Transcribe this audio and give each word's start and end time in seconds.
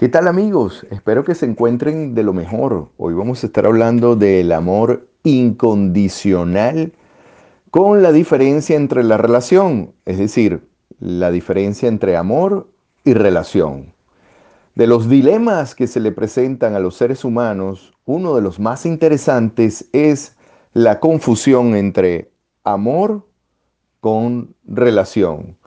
¿Qué 0.00 0.08
tal 0.08 0.28
amigos? 0.28 0.86
Espero 0.90 1.24
que 1.24 1.34
se 1.34 1.44
encuentren 1.44 2.14
de 2.14 2.22
lo 2.22 2.32
mejor. 2.32 2.88
Hoy 2.96 3.12
vamos 3.12 3.42
a 3.42 3.46
estar 3.48 3.66
hablando 3.66 4.16
del 4.16 4.50
amor 4.50 5.06
incondicional 5.24 6.94
con 7.70 8.02
la 8.02 8.10
diferencia 8.10 8.76
entre 8.76 9.04
la 9.04 9.18
relación, 9.18 9.92
es 10.06 10.16
decir, 10.16 10.66
la 11.00 11.30
diferencia 11.30 11.86
entre 11.86 12.16
amor 12.16 12.70
y 13.04 13.12
relación. 13.12 13.92
De 14.74 14.86
los 14.86 15.06
dilemas 15.06 15.74
que 15.74 15.86
se 15.86 16.00
le 16.00 16.12
presentan 16.12 16.74
a 16.74 16.80
los 16.80 16.96
seres 16.96 17.22
humanos, 17.22 17.92
uno 18.06 18.34
de 18.34 18.40
los 18.40 18.58
más 18.58 18.86
interesantes 18.86 19.90
es 19.92 20.34
la 20.72 20.98
confusión 20.98 21.74
entre 21.74 22.30
amor 22.64 23.28
con 24.00 24.54
relación. 24.64 25.58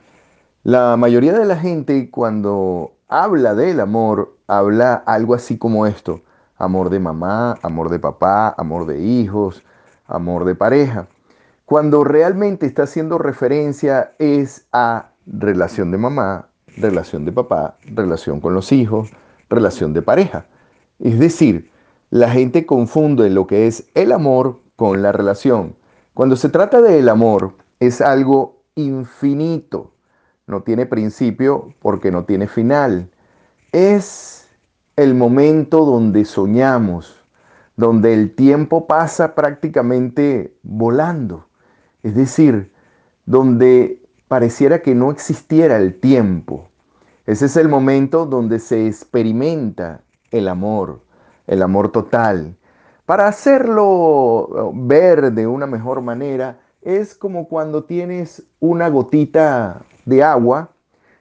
La 0.64 0.98
mayoría 0.98 1.34
de 1.34 1.46
la 1.46 1.58
gente 1.58 2.10
cuando 2.10 2.94
habla 3.14 3.54
del 3.54 3.80
amor, 3.80 4.38
habla 4.48 4.96
algo 5.06 5.36
así 5.36 5.60
como 5.60 5.86
esto. 5.86 6.22
Amor 6.58 6.90
de 6.90 7.00
mamá, 7.00 7.60
amor 7.62 7.90
de 7.90 8.00
papá, 8.00 8.56
amor 8.58 8.88
de 8.88 9.00
hijos, 9.04 9.64
amor 10.08 10.46
de 10.46 10.56
pareja. 10.56 11.08
Cuando 11.64 12.04
realmente 12.04 12.66
está 12.66 12.84
haciendo 12.84 13.20
referencia 13.20 14.14
es 14.18 14.66
a 14.72 15.12
relación 15.28 15.92
de 15.92 16.00
mamá, 16.00 16.50
relación 16.76 17.24
de 17.24 17.32
papá, 17.32 17.78
relación 17.86 18.42
con 18.42 18.56
los 18.56 18.72
hijos, 18.72 19.12
relación 19.48 19.94
de 19.94 20.02
pareja. 20.02 20.48
Es 20.98 21.20
decir, 21.20 21.70
la 22.10 22.32
gente 22.32 22.66
confunde 22.66 23.30
lo 23.30 23.46
que 23.46 23.68
es 23.68 23.92
el 23.94 24.12
amor 24.12 24.60
con 24.76 25.04
la 25.04 25.12
relación. 25.12 25.76
Cuando 26.16 26.36
se 26.36 26.50
trata 26.50 26.82
del 26.82 27.08
amor, 27.10 27.54
es 27.80 28.02
algo 28.02 28.64
infinito 28.74 29.93
no 30.48 30.64
tiene 30.64 30.86
principio 30.86 31.74
porque 31.80 32.12
no 32.12 32.26
tiene 32.26 32.48
final. 32.48 33.10
Es 33.72 34.50
el 34.96 35.16
momento 35.16 35.86
donde 35.86 36.26
soñamos, 36.26 37.20
donde 37.76 38.14
el 38.14 38.36
tiempo 38.36 38.88
pasa 38.88 39.36
prácticamente 39.36 40.58
volando. 40.64 41.48
Es 42.04 42.16
decir, 42.16 42.74
donde 43.26 44.02
pareciera 44.28 44.82
que 44.82 44.96
no 44.96 45.12
existiera 45.12 45.78
el 45.78 46.00
tiempo. 46.00 46.68
Ese 47.26 47.46
es 47.46 47.56
el 47.56 47.70
momento 47.70 48.26
donde 48.26 48.60
se 48.60 48.88
experimenta 48.88 50.02
el 50.32 50.48
amor, 50.48 51.02
el 51.48 51.62
amor 51.62 51.92
total. 51.92 52.56
Para 53.06 53.28
hacerlo 53.28 54.72
ver 54.74 55.32
de 55.32 55.48
una 55.48 55.66
mejor 55.66 56.02
manera, 56.02 56.60
es 56.82 57.16
como 57.16 57.48
cuando 57.48 57.86
tienes 57.86 58.44
una 58.60 58.90
gotita 58.90 59.84
de 60.06 60.24
agua 60.24 60.70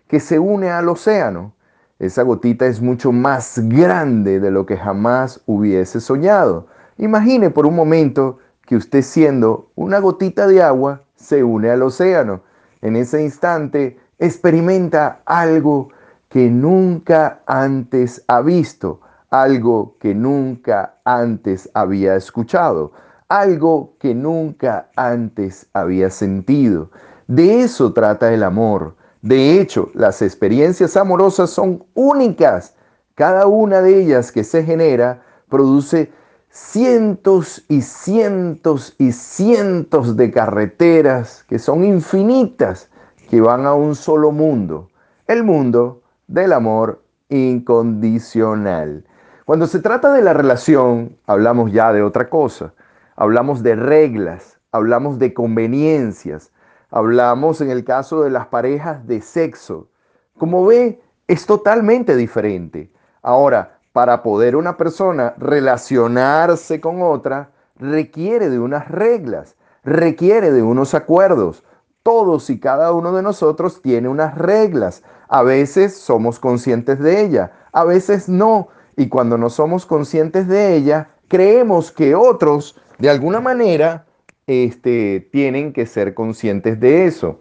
que 0.08 0.20
se 0.20 0.38
une 0.38 0.70
al 0.70 0.88
océano. 0.88 1.54
Esa 1.98 2.22
gotita 2.22 2.66
es 2.66 2.80
mucho 2.80 3.12
más 3.12 3.58
grande 3.60 4.40
de 4.40 4.50
lo 4.50 4.66
que 4.66 4.76
jamás 4.76 5.40
hubiese 5.46 6.00
soñado. 6.00 6.66
Imagine 6.98 7.50
por 7.50 7.66
un 7.66 7.76
momento 7.76 8.38
que 8.66 8.76
usted 8.76 9.02
siendo 9.02 9.70
una 9.74 9.98
gotita 10.00 10.46
de 10.46 10.62
agua 10.62 11.02
se 11.14 11.44
une 11.44 11.70
al 11.70 11.82
océano. 11.82 12.42
En 12.80 12.96
ese 12.96 13.22
instante 13.22 13.98
experimenta 14.18 15.22
algo 15.24 15.88
que 16.28 16.50
nunca 16.50 17.42
antes 17.46 18.24
ha 18.26 18.40
visto, 18.40 19.00
algo 19.30 19.96
que 20.00 20.14
nunca 20.14 20.96
antes 21.04 21.70
había 21.74 22.16
escuchado, 22.16 22.92
algo 23.28 23.94
que 23.98 24.14
nunca 24.14 24.88
antes 24.96 25.68
había 25.72 26.10
sentido. 26.10 26.90
De 27.26 27.62
eso 27.62 27.92
trata 27.92 28.32
el 28.32 28.42
amor. 28.42 28.96
De 29.20 29.60
hecho, 29.60 29.90
las 29.94 30.22
experiencias 30.22 30.96
amorosas 30.96 31.50
son 31.50 31.84
únicas. 31.94 32.74
Cada 33.14 33.46
una 33.46 33.80
de 33.80 34.00
ellas 34.00 34.32
que 34.32 34.44
se 34.44 34.64
genera 34.64 35.22
produce 35.48 36.12
cientos 36.50 37.64
y 37.68 37.82
cientos 37.82 38.94
y 38.98 39.12
cientos 39.12 40.16
de 40.16 40.30
carreteras 40.30 41.44
que 41.48 41.58
son 41.58 41.84
infinitas, 41.84 42.90
que 43.30 43.40
van 43.40 43.64
a 43.64 43.72
un 43.72 43.94
solo 43.94 44.32
mundo, 44.32 44.90
el 45.26 45.44
mundo 45.44 46.02
del 46.26 46.52
amor 46.52 47.02
incondicional. 47.30 49.06
Cuando 49.46 49.66
se 49.66 49.80
trata 49.80 50.12
de 50.12 50.22
la 50.22 50.34
relación, 50.34 51.16
hablamos 51.26 51.72
ya 51.72 51.92
de 51.92 52.02
otra 52.02 52.28
cosa. 52.28 52.74
Hablamos 53.16 53.62
de 53.62 53.74
reglas, 53.74 54.58
hablamos 54.70 55.18
de 55.18 55.34
conveniencias, 55.34 56.51
Hablamos 56.94 57.62
en 57.62 57.70
el 57.70 57.84
caso 57.84 58.22
de 58.22 58.28
las 58.28 58.48
parejas 58.48 59.06
de 59.06 59.22
sexo. 59.22 59.88
Como 60.36 60.66
ve, 60.66 61.00
es 61.26 61.46
totalmente 61.46 62.14
diferente. 62.16 62.92
Ahora, 63.22 63.78
para 63.92 64.22
poder 64.22 64.56
una 64.56 64.76
persona 64.76 65.34
relacionarse 65.38 66.82
con 66.82 67.00
otra, 67.00 67.50
requiere 67.76 68.50
de 68.50 68.58
unas 68.58 68.88
reglas, 68.88 69.56
requiere 69.82 70.52
de 70.52 70.62
unos 70.62 70.92
acuerdos. 70.92 71.64
Todos 72.02 72.50
y 72.50 72.60
cada 72.60 72.92
uno 72.92 73.14
de 73.14 73.22
nosotros 73.22 73.80
tiene 73.80 74.08
unas 74.08 74.36
reglas. 74.36 75.02
A 75.28 75.42
veces 75.42 75.96
somos 75.96 76.38
conscientes 76.38 76.98
de 76.98 77.22
ella, 77.22 77.52
a 77.72 77.84
veces 77.84 78.28
no. 78.28 78.68
Y 78.98 79.08
cuando 79.08 79.38
no 79.38 79.48
somos 79.48 79.86
conscientes 79.86 80.46
de 80.46 80.76
ella, 80.76 81.08
creemos 81.28 81.90
que 81.90 82.14
otros, 82.14 82.78
de 82.98 83.08
alguna 83.08 83.40
manera, 83.40 84.04
este, 84.46 85.28
tienen 85.32 85.72
que 85.72 85.86
ser 85.86 86.14
conscientes 86.14 86.80
de 86.80 87.06
eso. 87.06 87.40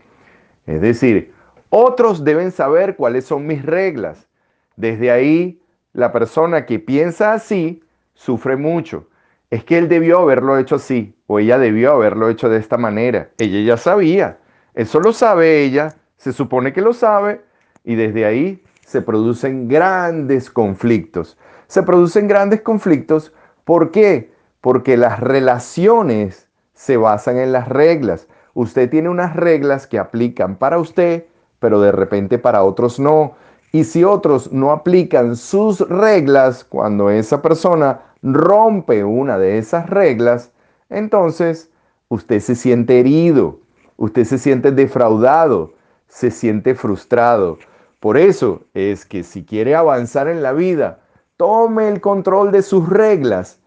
Es 0.66 0.82
decir, 0.82 1.34
otros 1.70 2.24
deben 2.24 2.52
saber 2.52 2.96
cuáles 2.96 3.26
son 3.26 3.48
mis 3.48 3.66
reglas. 3.66 4.28
Desde 4.76 5.12
ahí, 5.12 5.62
la 5.94 6.12
persona 6.12 6.66
que 6.66 6.80
piensa 6.80 7.34
así 7.34 7.84
sufre 8.14 8.56
mucho. 8.56 9.08
Es 9.50 9.64
que 9.64 9.78
él 9.78 9.90
debió 9.90 10.20
haberlo 10.20 10.58
hecho 10.58 10.76
así 10.76 11.14
o 11.28 11.40
ella 11.40 11.58
debió 11.58 11.94
haberlo 11.94 12.30
hecho 12.30 12.50
de 12.50 12.60
esta 12.60 12.78
manera. 12.78 13.30
Ella 13.38 13.62
ya 13.62 13.78
sabía. 13.78 14.40
Eso 14.74 15.00
lo 15.00 15.12
sabe 15.14 15.64
ella, 15.64 15.96
se 16.18 16.32
supone 16.34 16.72
que 16.72 16.82
lo 16.82 16.94
sabe 16.94 17.42
y 17.84 17.96
desde 17.96 18.26
ahí 18.26 18.64
se 18.86 19.02
producen 19.02 19.68
grandes 19.68 20.50
conflictos. 20.50 21.38
Se 21.68 21.84
producen 21.84 22.28
grandes 22.28 22.62
conflictos, 22.62 23.34
¿por 23.64 23.92
qué? 23.92 24.34
Porque 24.60 24.98
las 24.98 25.20
relaciones 25.20 26.50
se 26.82 26.98
basan 26.98 27.38
en 27.38 27.52
las 27.52 27.68
reglas. 27.68 28.28
Usted 28.56 28.90
tiene 28.90 29.08
unas 29.08 29.36
reglas 29.36 29.86
que 29.86 30.00
aplican 30.00 30.56
para 30.56 30.80
usted, 30.80 31.26
pero 31.60 31.80
de 31.80 31.92
repente 31.92 32.40
para 32.40 32.64
otros 32.64 33.00
no. 33.00 33.36
Y 33.72 33.84
si 33.84 34.04
otros 34.04 34.52
no 34.52 34.72
aplican 34.72 35.36
sus 35.36 35.88
reglas, 35.88 36.64
cuando 36.64 37.12
esa 37.12 37.40
persona 37.44 38.02
rompe 38.24 39.04
una 39.04 39.38
de 39.38 39.60
esas 39.60 39.92
reglas, 39.92 40.52
entonces 40.90 41.70
usted 42.10 42.40
se 42.40 42.56
siente 42.56 43.00
herido, 43.00 43.60
usted 43.98 44.24
se 44.24 44.40
siente 44.40 44.72
defraudado, 44.72 45.74
se 46.08 46.32
siente 46.32 46.74
frustrado. 46.74 47.60
Por 48.00 48.18
eso 48.18 48.64
es 48.74 49.06
que 49.06 49.22
si 49.22 49.46
quiere 49.46 49.76
avanzar 49.76 50.28
en 50.28 50.42
la 50.42 50.52
vida, 50.52 51.02
tome 51.38 51.90
el 51.90 52.02
control 52.02 52.52
de 52.52 52.64
sus 52.64 52.90
reglas 52.90 53.61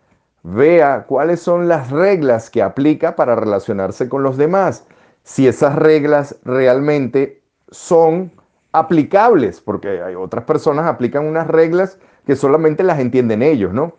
vea 0.44 1.06
cuáles 1.08 1.40
son 1.40 1.68
las 1.68 1.90
reglas 1.90 2.50
que 2.50 2.62
aplica 2.62 3.16
para 3.16 3.34
relacionarse 3.34 4.08
con 4.08 4.22
los 4.22 4.36
demás. 4.36 4.86
Si 5.24 5.48
esas 5.48 5.74
reglas 5.74 6.36
realmente 6.44 7.42
son 7.70 8.30
aplicables, 8.72 9.60
porque 9.60 10.02
hay 10.02 10.14
otras 10.14 10.44
personas 10.44 10.86
aplican 10.86 11.26
unas 11.26 11.46
reglas 11.48 11.98
que 12.26 12.36
solamente 12.36 12.84
las 12.84 13.00
entienden 13.00 13.42
ellos, 13.42 13.72
¿no? 13.72 13.94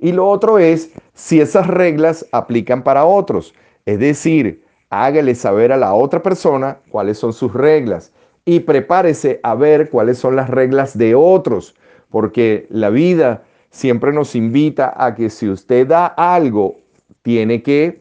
Y 0.00 0.12
lo 0.12 0.28
otro 0.28 0.58
es 0.58 0.90
si 1.14 1.40
esas 1.40 1.68
reglas 1.68 2.26
aplican 2.32 2.82
para 2.82 3.04
otros. 3.04 3.54
Es 3.86 4.00
decir, 4.00 4.64
hágale 4.90 5.34
saber 5.36 5.72
a 5.72 5.76
la 5.76 5.94
otra 5.94 6.22
persona 6.22 6.78
cuáles 6.90 7.18
son 7.18 7.32
sus 7.32 7.54
reglas 7.54 8.12
y 8.44 8.60
prepárese 8.60 9.38
a 9.44 9.54
ver 9.54 9.90
cuáles 9.90 10.18
son 10.18 10.34
las 10.34 10.50
reglas 10.50 10.98
de 10.98 11.14
otros, 11.14 11.76
porque 12.10 12.66
la 12.68 12.90
vida 12.90 13.44
siempre 13.74 14.12
nos 14.12 14.36
invita 14.36 14.94
a 14.96 15.16
que 15.16 15.28
si 15.28 15.48
usted 15.48 15.88
da 15.88 16.06
algo, 16.06 16.76
tiene 17.22 17.62
que 17.62 18.00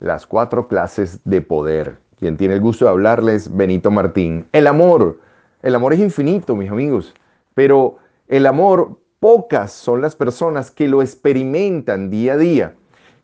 las 0.00 0.26
cuatro 0.26 0.68
clases 0.68 1.20
de 1.24 1.40
poder. 1.40 1.98
Quien 2.18 2.36
tiene 2.36 2.54
el 2.54 2.60
gusto 2.60 2.84
de 2.84 2.90
hablarles, 2.90 3.54
Benito 3.54 3.90
Martín. 3.90 4.46
El 4.52 4.66
amor. 4.66 5.20
El 5.62 5.74
amor 5.74 5.92
es 5.92 6.00
infinito, 6.00 6.56
mis 6.56 6.70
amigos. 6.70 7.14
Pero 7.54 7.98
el 8.28 8.46
amor, 8.46 8.98
pocas 9.20 9.72
son 9.72 10.00
las 10.00 10.14
personas 10.14 10.70
que 10.70 10.88
lo 10.88 11.02
experimentan 11.02 12.10
día 12.10 12.34
a 12.34 12.36
día. 12.36 12.74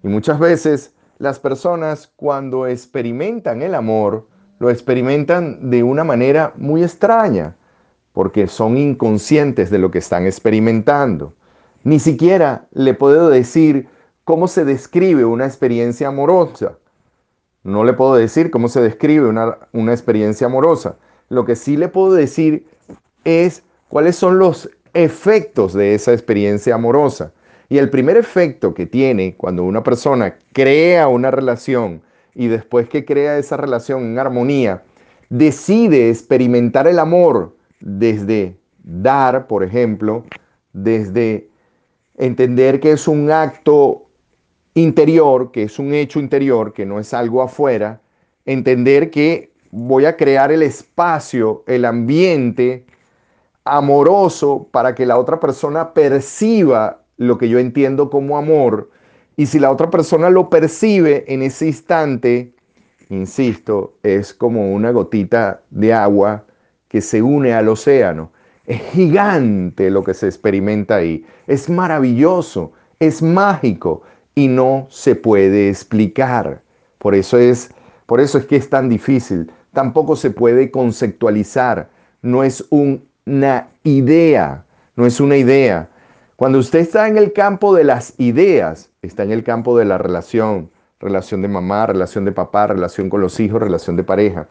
Y 0.03 0.09
muchas 0.09 0.39
veces 0.39 0.95
las 1.19 1.39
personas 1.39 2.13
cuando 2.17 2.67
experimentan 2.67 3.63
el 3.63 3.75
amor, 3.75 4.29
lo 4.59 4.71
experimentan 4.71 5.71
de 5.71 5.83
una 5.83 6.05
manera 6.05 6.53
muy 6.57 6.83
extraña, 6.83 7.57
porque 8.13 8.47
son 8.47 8.77
inconscientes 8.77 9.71
de 9.71 9.79
lo 9.79 9.91
que 9.91 9.99
están 9.99 10.27
experimentando. 10.27 11.33
Ni 11.83 11.99
siquiera 11.99 12.67
le 12.73 12.95
puedo 12.95 13.29
decir 13.29 13.89
cómo 14.25 14.49
se 14.49 14.65
describe 14.65 15.25
una 15.25 15.47
experiencia 15.47 16.09
amorosa. 16.09 16.79
No 17.63 17.85
le 17.85 17.93
puedo 17.93 18.15
decir 18.15 18.51
cómo 18.51 18.69
se 18.69 18.81
describe 18.81 19.29
una, 19.29 19.59
una 19.73 19.93
experiencia 19.93 20.47
amorosa. 20.47 20.97
Lo 21.29 21.45
que 21.45 21.57
sí 21.57 21.77
le 21.77 21.89
puedo 21.89 22.13
decir 22.13 22.67
es 23.25 23.63
cuáles 23.89 24.17
son 24.17 24.39
los 24.39 24.69
efectos 24.93 25.73
de 25.73 25.95
esa 25.95 26.13
experiencia 26.13 26.75
amorosa. 26.75 27.33
Y 27.69 27.79
el 27.79 27.91
primer 27.91 28.17
efecto 28.17 28.75
que 28.75 28.87
tiene 28.87 29.35
cuando 29.37 29.65
una 29.65 29.83
persona 29.83 30.37
crea 30.53 31.09
una 31.09 31.31
relación 31.31 32.03
y 32.35 32.49
después 32.49 32.89
que 32.89 33.05
crea 33.05 33.39
esa 33.39 33.57
relación 33.57 34.03
en 34.03 34.19
armonía, 34.19 34.83
decide 35.31 36.11
experimentar 36.11 36.87
el 36.87 36.99
amor 36.99 37.57
desde 37.81 38.57
dar, 38.83 39.47
por 39.47 39.65
ejemplo, 39.65 40.25
desde 40.73 41.49
entender 42.17 42.81
que 42.81 42.93
es 42.93 43.09
un 43.09 43.31
acto 43.31 44.05
interior, 44.75 45.53
que 45.53 45.65
es 45.65 45.79
un 45.79 45.95
hecho 45.95 46.19
interior, 46.19 46.73
que 46.73 46.85
no 46.85 46.99
es 46.99 47.15
algo 47.15 47.43
afuera, 47.43 48.01
entender 48.45 49.11
que 49.11 49.53
voy 49.71 50.05
a 50.05 50.17
crear 50.17 50.53
el 50.53 50.63
espacio, 50.63 51.65
el 51.67 51.85
ambiente 51.85 52.87
amoroso 53.65 54.69
para 54.71 54.95
que 54.95 55.07
la 55.07 55.19
otra 55.19 55.41
persona 55.41 55.95
perciba 55.95 57.03
lo 57.17 57.39
que 57.39 57.49
yo 57.49 57.59
entiendo 57.59 58.11
como 58.11 58.37
amor. 58.37 58.91
Y 59.37 59.47
si 59.47 59.59
la 59.59 59.71
otra 59.71 59.91
persona 59.91 60.31
lo 60.31 60.51
percibe 60.51 61.25
en 61.27 61.43
ese 61.43 61.67
instante, 61.67 62.55
insisto, 63.11 63.95
es 64.03 64.35
como 64.35 64.73
una 64.73 64.91
gotita 64.91 65.63
de 65.71 65.93
agua 65.93 66.45
que 66.89 67.01
se 67.01 67.23
une 67.23 67.53
al 67.53 67.69
océano. 67.69 68.33
Es 68.67 68.81
gigante 68.93 69.91
lo 69.91 70.05
que 70.05 70.15
se 70.15 70.27
experimenta 70.27 70.97
ahí. 70.97 71.25
Es 71.47 71.69
maravilloso, 71.69 72.73
es 73.01 73.23
mágico 73.23 74.03
y 74.35 74.49
no 74.49 74.87
se 74.91 75.15
puede 75.15 75.69
explicar. 75.69 76.63
Por 76.99 77.15
eso 77.15 77.39
es, 77.39 77.71
por 78.07 78.21
eso 78.21 78.39
es 78.39 78.47
que 78.47 78.57
es 78.57 78.69
tan 78.69 78.89
difícil. 78.89 79.51
Tampoco 79.73 80.17
se 80.17 80.31
puede 80.31 80.71
conceptualizar. 80.71 81.89
No 82.23 82.43
es 82.43 82.65
una 82.71 83.69
idea, 83.83 84.65
no 84.97 85.07
es 85.07 85.21
una 85.21 85.37
idea. 85.37 85.91
Cuando 86.37 86.59
usted 86.59 86.81
está 86.81 87.07
en 87.09 87.17
el 87.17 87.33
campo 87.33 87.75
de 87.75 87.85
las 87.85 88.15
ideas, 88.19 88.91
está 89.03 89.23
en 89.23 89.31
el 89.31 89.45
campo 89.45 89.79
de 89.79 89.85
la 89.85 89.99
relación, 89.99 90.71
relación 90.99 91.43
de 91.43 91.49
mamá, 91.49 91.87
relación 91.87 92.25
de 92.25 92.33
papá, 92.33 92.67
relación 92.67 93.09
con 93.09 93.21
los 93.21 93.39
hijos, 93.39 93.63
relación 93.63 93.97
de 93.97 94.05
pareja. 94.05 94.49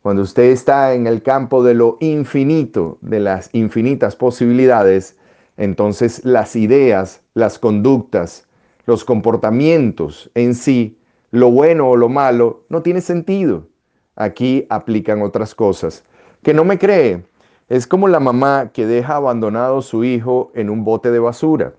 Cuando 0.00 0.22
usted 0.22 0.44
está 0.44 0.94
en 0.94 1.06
el 1.06 1.22
campo 1.22 1.62
de 1.62 1.74
lo 1.74 1.96
infinito, 2.00 2.98
de 3.02 3.20
las 3.20 3.50
infinitas 3.52 4.16
posibilidades, 4.16 5.16
entonces 5.56 6.24
las 6.24 6.56
ideas, 6.56 7.20
las 7.34 7.58
conductas, 7.58 8.46
los 8.86 9.04
comportamientos 9.04 10.30
en 10.34 10.54
sí, 10.54 10.98
lo 11.30 11.50
bueno 11.50 11.88
o 11.88 11.96
lo 11.96 12.08
malo, 12.08 12.64
no 12.68 12.82
tiene 12.82 13.00
sentido. 13.00 13.66
Aquí 14.16 14.66
aplican 14.68 15.22
otras 15.22 15.54
cosas. 15.54 16.04
Que 16.42 16.52
no 16.52 16.64
me 16.64 16.78
cree, 16.78 17.24
es 17.68 17.86
como 17.86 18.08
la 18.08 18.20
mamá 18.20 18.70
que 18.72 18.86
deja 18.86 19.16
abandonado 19.16 19.78
a 19.78 19.82
su 19.82 20.04
hijo 20.04 20.52
en 20.54 20.68
un 20.68 20.84
bote 20.84 21.10
de 21.10 21.18
basura. 21.18 21.72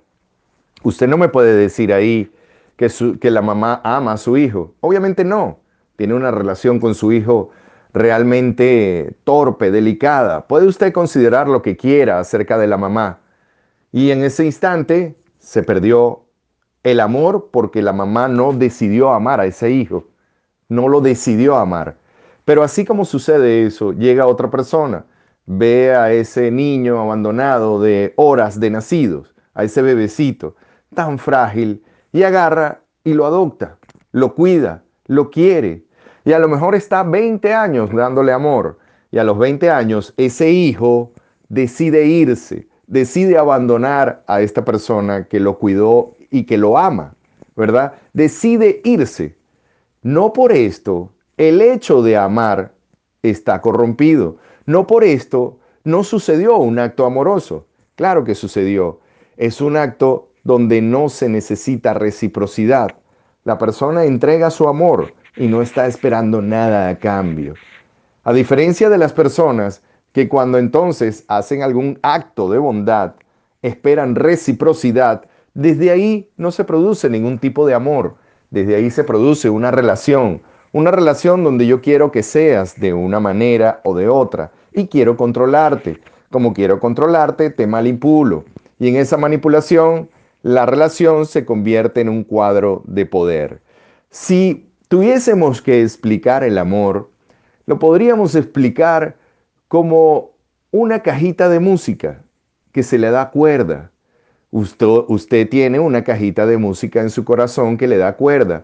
Usted 0.82 1.08
no 1.08 1.18
me 1.18 1.30
puede 1.30 1.56
decir 1.56 1.94
ahí 1.94 2.32
que, 2.76 3.32
la 3.32 3.42
mamá 3.42 3.80
ama 3.84 4.14
a 4.14 4.18
su 4.18 4.38
hijo. 4.38 4.74
Obviamente 4.82 5.24
no. 5.24 5.60
Tiene 5.96 6.16
una 6.16 6.32
relación 6.32 6.80
con 6.80 6.96
su 6.96 7.12
hijo 7.12 7.52
realmente 7.94 9.16
torpe, 9.24 9.70
delicada. 9.70 10.48
Puede 10.48 10.66
usted 10.66 10.92
considerar 10.92 11.48
lo 11.48 11.62
que 11.62 11.78
quiera 11.78 12.20
acerca 12.20 12.58
de 12.58 12.68
la 12.68 12.78
mamá. 12.78 13.20
Y 13.92 14.10
en 14.10 14.24
ese 14.24 14.46
instante 14.46 15.16
se 15.38 15.62
perdió 15.62 16.23
el 16.84 17.00
amor 17.00 17.50
porque 17.52 17.82
la 17.82 17.94
mamá 17.94 18.28
no 18.28 18.54
decidió 18.54 19.12
amar 19.12 19.40
a 19.40 19.46
ese 19.46 19.72
hijo, 19.72 20.06
no 20.70 20.88
lo 20.88 21.02
decidió 21.02 21.56
amar. 21.58 21.96
Pero 22.46 22.64
así 22.64 22.84
como 22.84 23.06
sucede 23.06 23.66
eso, 23.66 23.94
llega 23.94 24.28
otra 24.28 24.50
persona, 24.50 25.06
ve 25.46 25.96
a 25.96 26.12
ese 26.12 26.52
niño 26.52 27.00
abandonado 27.00 27.82
de 27.82 28.14
horas 28.18 28.60
de 28.60 28.70
nacidos, 28.70 29.34
a 29.54 29.64
ese 29.64 29.82
bebecito 29.82 30.56
tan 30.94 31.18
frágil, 31.18 31.84
y 32.12 32.24
agarra 32.24 32.82
y 33.04 33.14
lo 33.14 33.26
adopta, 33.26 33.78
lo 34.12 34.36
cuida, 34.36 34.84
lo 35.08 35.30
quiere. 35.30 35.86
Y 36.26 36.34
a 36.34 36.40
lo 36.40 36.48
mejor 36.48 36.76
está 36.76 37.04
20 37.04 37.54
años 37.54 37.90
dándole 37.94 38.32
amor. 38.32 38.80
Y 39.12 39.18
a 39.18 39.24
los 39.24 39.38
20 39.38 39.70
años 39.70 40.14
ese 40.18 40.52
hijo 40.52 41.12
decide 41.50 42.06
irse, 42.06 42.68
decide 42.88 43.38
abandonar 43.38 44.24
a 44.28 44.42
esta 44.42 44.64
persona 44.64 45.28
que 45.28 45.40
lo 45.40 45.58
cuidó 45.58 46.14
y 46.34 46.46
que 46.46 46.58
lo 46.58 46.80
ama, 46.80 47.14
¿verdad? 47.56 47.94
Decide 48.12 48.82
irse. 48.84 49.38
No 50.02 50.34
por 50.34 50.52
esto 50.52 51.14
el 51.38 51.62
hecho 51.62 52.02
de 52.02 52.18
amar 52.18 52.74
está 53.22 53.62
corrompido. 53.62 54.38
No 54.66 54.88
por 54.88 55.04
esto 55.04 55.60
no 55.84 56.04
sucedió 56.04 56.58
un 56.58 56.80
acto 56.80 57.06
amoroso. 57.06 57.68
Claro 57.94 58.24
que 58.24 58.34
sucedió. 58.34 59.00
Es 59.38 59.62
un 59.62 59.78
acto 59.78 60.32
donde 60.44 60.82
no 60.82 61.08
se 61.08 61.30
necesita 61.30 61.94
reciprocidad. 61.94 62.90
La 63.44 63.60
persona 63.60 64.04
entrega 64.04 64.50
su 64.50 64.68
amor 64.68 65.14
y 65.38 65.48
no 65.48 65.62
está 65.62 65.86
esperando 65.86 66.42
nada 66.42 66.90
a 66.90 66.98
cambio. 66.98 67.54
A 68.24 68.34
diferencia 68.34 68.90
de 68.90 68.98
las 68.98 69.14
personas 69.14 69.84
que 70.14 70.28
cuando 70.28 70.58
entonces 70.58 71.26
hacen 71.28 71.62
algún 71.62 72.00
acto 72.02 72.50
de 72.50 72.58
bondad, 72.58 73.14
esperan 73.62 74.16
reciprocidad 74.16 75.26
desde 75.54 75.92
ahí 75.92 76.32
no 76.38 76.52
se 76.52 76.64
produce 76.64 77.10
ningún 77.10 77.40
tipo 77.40 77.68
de 77.68 77.74
amor, 77.74 78.16
desde 78.50 78.76
ahí 78.76 78.90
se 78.92 79.04
produce 79.04 79.50
una 79.50 79.72
relación, 79.72 80.42
una 80.72 80.92
relación 80.92 81.44
donde 81.44 81.68
yo 81.68 81.82
quiero 81.82 82.12
que 82.12 82.24
seas 82.24 82.80
de 82.80 82.94
una 82.94 83.20
manera 83.20 83.82
o 83.84 83.96
de 83.96 84.08
otra 84.08 84.52
y 84.74 84.88
quiero 84.88 85.18
controlarte. 85.18 86.00
Como 86.32 86.54
quiero 86.54 86.80
controlarte, 86.80 87.52
te 87.52 87.68
manipulo. 87.68 88.46
Y 88.80 88.88
en 88.88 88.96
esa 88.96 89.18
manipulación, 89.18 90.10
la 90.42 90.66
relación 90.66 91.26
se 91.26 91.46
convierte 91.46 92.02
en 92.02 92.10
un 92.10 92.24
cuadro 92.24 92.82
de 92.86 93.06
poder. 93.06 93.62
Si 94.10 94.68
tuviésemos 94.88 95.62
que 95.62 95.82
explicar 95.82 96.44
el 96.44 96.58
amor, 96.58 97.12
lo 97.66 97.80
podríamos 97.80 98.36
explicar 98.36 99.18
como 99.68 100.32
una 100.72 101.02
cajita 101.02 101.50
de 101.50 101.60
música 101.60 102.24
que 102.72 102.84
se 102.84 102.98
le 102.98 103.10
da 103.10 103.30
cuerda. 103.32 103.93
Usted, 104.56 105.50
tiene 105.50 105.80
una 105.80 106.04
cajita 106.04 106.46
de 106.46 106.58
música 106.58 107.02
en 107.02 107.10
su 107.10 107.26
corazón 107.26 107.76
que 107.76 107.88
le 107.88 107.98
da 107.98 108.16
cuerda. 108.16 108.64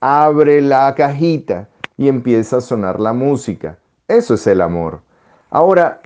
Abre 0.00 0.62
la 0.62 0.94
cajita 0.94 1.68
y 1.98 2.08
empieza 2.08 2.56
a 2.56 2.60
sonar 2.62 2.98
la 2.98 3.12
música. 3.12 3.78
Eso 4.08 4.32
es 4.32 4.46
el 4.46 4.62
amor. 4.62 5.02
Ahora, 5.50 6.00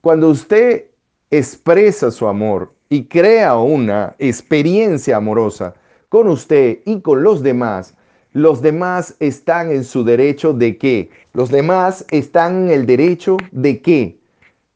cuando 0.00 0.28
usted 0.28 0.86
expresa 1.30 2.10
su 2.10 2.26
amor 2.26 2.74
y 2.88 3.04
crea 3.04 3.56
una 3.56 4.16
experiencia 4.18 5.18
amorosa 5.18 5.74
con 6.08 6.26
usted 6.26 6.80
y 6.84 7.00
con 7.00 7.22
los 7.22 7.44
demás, 7.44 7.94
los 8.32 8.60
demás 8.60 9.14
están 9.20 9.70
en 9.70 9.84
su 9.84 10.02
derecho 10.02 10.52
de 10.52 10.78
qué? 10.78 11.10
Los 11.32 11.48
demás 11.48 12.04
están 12.10 12.64
en 12.64 12.70
el 12.70 12.86
derecho 12.86 13.36
de 13.52 13.80
qué? 13.80 14.18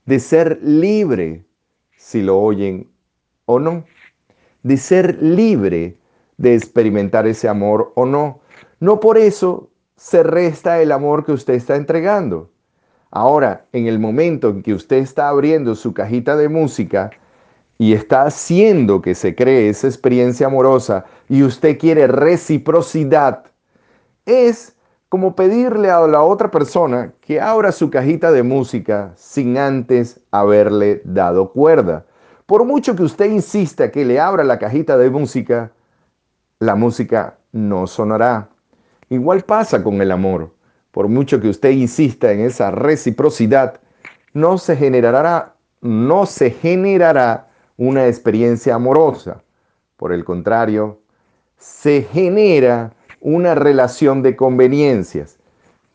De 0.06 0.20
ser 0.20 0.60
libre, 0.62 1.44
si 1.96 2.22
lo 2.22 2.38
oyen 2.38 2.91
o 3.44 3.58
no. 3.58 3.84
De 4.62 4.76
ser 4.76 5.22
libre 5.22 5.98
de 6.36 6.54
experimentar 6.54 7.26
ese 7.26 7.48
amor 7.48 7.92
o 7.94 8.06
no. 8.06 8.40
No 8.80 9.00
por 9.00 9.18
eso 9.18 9.70
se 9.96 10.22
resta 10.22 10.80
el 10.80 10.92
amor 10.92 11.24
que 11.24 11.32
usted 11.32 11.54
está 11.54 11.76
entregando. 11.76 12.50
Ahora, 13.10 13.66
en 13.72 13.86
el 13.86 13.98
momento 13.98 14.48
en 14.48 14.62
que 14.62 14.74
usted 14.74 14.96
está 14.96 15.28
abriendo 15.28 15.74
su 15.74 15.92
cajita 15.94 16.36
de 16.36 16.48
música 16.48 17.10
y 17.78 17.92
está 17.92 18.22
haciendo 18.22 19.02
que 19.02 19.14
se 19.14 19.34
cree 19.34 19.68
esa 19.68 19.86
experiencia 19.86 20.46
amorosa 20.46 21.04
y 21.28 21.42
usted 21.42 21.78
quiere 21.78 22.06
reciprocidad, 22.06 23.44
es 24.24 24.76
como 25.08 25.36
pedirle 25.36 25.90
a 25.90 26.00
la 26.06 26.22
otra 26.22 26.50
persona 26.50 27.12
que 27.20 27.40
abra 27.40 27.70
su 27.70 27.90
cajita 27.90 28.32
de 28.32 28.42
música 28.42 29.12
sin 29.14 29.58
antes 29.58 30.20
haberle 30.30 31.02
dado 31.04 31.52
cuerda. 31.52 32.06
Por 32.52 32.66
mucho 32.66 32.94
que 32.94 33.02
usted 33.02 33.30
insista 33.30 33.90
que 33.90 34.04
le 34.04 34.20
abra 34.20 34.44
la 34.44 34.58
cajita 34.58 34.98
de 34.98 35.08
música, 35.08 35.72
la 36.58 36.74
música 36.74 37.38
no 37.50 37.86
sonará. 37.86 38.50
Igual 39.08 39.44
pasa 39.44 39.82
con 39.82 40.02
el 40.02 40.12
amor 40.12 40.52
por 40.90 41.08
mucho 41.08 41.40
que 41.40 41.48
usted 41.48 41.70
insista 41.70 42.30
en 42.30 42.40
esa 42.40 42.70
reciprocidad, 42.70 43.80
no 44.34 44.58
se 44.58 44.76
generará, 44.76 45.54
no 45.80 46.26
se 46.26 46.50
generará 46.50 47.48
una 47.78 48.06
experiencia 48.06 48.74
amorosa. 48.74 49.42
Por 49.96 50.12
el 50.12 50.22
contrario, 50.22 51.00
se 51.56 52.02
genera 52.02 52.92
una 53.22 53.54
relación 53.54 54.22
de 54.22 54.36
conveniencias. 54.36 55.38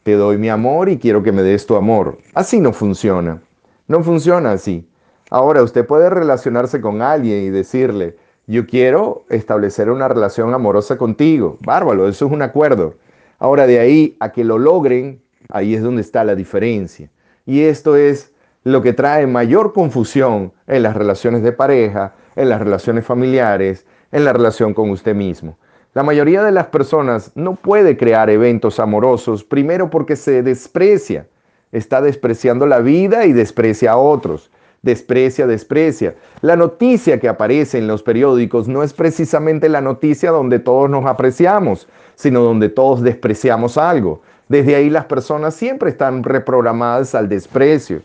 Te 0.01 0.13
doy 0.13 0.39
mi 0.39 0.49
amor 0.49 0.89
y 0.89 0.97
quiero 0.97 1.21
que 1.21 1.31
me 1.31 1.43
des 1.43 1.67
tu 1.67 1.75
amor. 1.75 2.17
Así 2.33 2.59
no 2.59 2.73
funciona. 2.73 3.43
No 3.87 4.01
funciona 4.01 4.53
así. 4.53 4.89
Ahora 5.29 5.61
usted 5.61 5.85
puede 5.85 6.09
relacionarse 6.09 6.79
con 6.79 7.01
alguien 7.01 7.43
y 7.43 7.49
decirle, 7.49 8.15
yo 8.45 8.65
quiero 8.65 9.25
establecer 9.29 9.89
una 9.89 10.07
relación 10.07 10.53
amorosa 10.53 10.97
contigo. 10.97 11.57
Bárbaro, 11.65 12.07
eso 12.07 12.25
es 12.25 12.31
un 12.31 12.41
acuerdo. 12.41 12.95
Ahora 13.39 13.67
de 13.67 13.79
ahí 13.79 14.15
a 14.21 14.31
que 14.31 14.45
lo 14.45 14.57
logren, 14.57 15.21
ahí 15.49 15.75
es 15.75 15.83
donde 15.83 16.01
está 16.01 16.23
la 16.23 16.33
diferencia. 16.33 17.09
Y 17.45 17.63
esto 17.63 17.97
es 17.97 18.31
lo 18.63 18.81
que 18.81 18.93
trae 18.93 19.27
mayor 19.27 19.73
confusión 19.73 20.53
en 20.65 20.83
las 20.83 20.95
relaciones 20.95 21.43
de 21.43 21.51
pareja, 21.51 22.15
en 22.37 22.47
las 22.47 22.59
relaciones 22.59 23.05
familiares, 23.05 23.85
en 24.13 24.23
la 24.23 24.31
relación 24.31 24.73
con 24.73 24.89
usted 24.91 25.13
mismo. 25.13 25.57
La 25.93 26.03
mayoría 26.03 26.41
de 26.41 26.51
las 26.53 26.67
personas 26.67 27.31
no 27.35 27.55
puede 27.55 27.97
crear 27.97 28.29
eventos 28.29 28.79
amorosos, 28.79 29.43
primero 29.43 29.89
porque 29.89 30.15
se 30.15 30.41
desprecia, 30.41 31.27
está 31.73 32.01
despreciando 32.01 32.65
la 32.65 32.79
vida 32.79 33.25
y 33.25 33.33
desprecia 33.33 33.91
a 33.91 33.97
otros 33.97 34.51
desprecia, 34.87 35.45
desprecia. 35.45 36.15
La 36.41 36.55
noticia 36.55 37.19
que 37.19 37.27
aparece 37.29 37.77
en 37.77 37.87
los 37.87 38.01
periódicos 38.01 38.67
no 38.67 38.81
es 38.81 38.93
precisamente 38.93 39.69
la 39.69 39.81
noticia 39.81 40.31
donde 40.31 40.59
todos 40.59 40.89
nos 40.89 41.05
apreciamos, 41.05 41.87
sino 42.15 42.41
donde 42.41 42.69
todos 42.69 43.03
despreciamos 43.03 43.77
algo. 43.77 44.21
Desde 44.47 44.75
ahí 44.75 44.89
las 44.89 45.05
personas 45.05 45.55
siempre 45.55 45.89
están 45.89 46.23
reprogramadas 46.23 47.13
al 47.13 47.27
desprecio. 47.27 48.01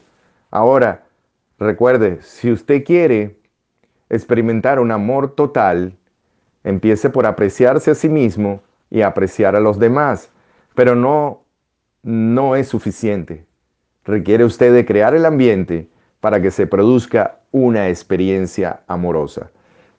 Ahora, 0.51 1.05
recuerde, 1.59 2.19
si 2.21 2.51
usted 2.51 2.85
quiere 2.85 3.39
experimentar 4.11 4.81
un 4.81 4.91
amor 4.91 5.35
total, 5.37 5.95
empiece 6.65 7.11
por 7.11 7.27
apreciarse 7.27 7.93
a 7.93 7.95
sí 7.95 8.09
mismo 8.09 8.61
y 8.91 9.03
apreciar 9.03 9.55
a 9.55 9.61
los 9.61 9.79
demás. 9.79 10.29
Pero 10.75 10.97
no, 10.97 11.45
no 12.03 12.57
es 12.57 12.69
suficiente. 12.69 13.47
Requiere 14.05 14.45
usted 14.45 14.75
de 14.75 14.85
crear 14.85 15.15
el 15.15 15.25
ambiente 15.25 15.92
para 16.23 16.41
que 16.41 16.51
se 16.53 16.69
produzca 16.69 17.41
una 17.51 17.89
experiencia 17.89 18.85
amorosa. 18.87 19.51